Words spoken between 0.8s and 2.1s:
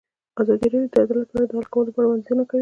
د عدالت په اړه د حل کولو لپاره